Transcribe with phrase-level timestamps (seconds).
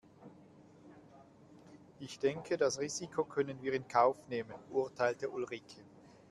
[1.99, 5.83] Ich denke das Risiko können wir in Kauf nehmen, urteilte Ulrike.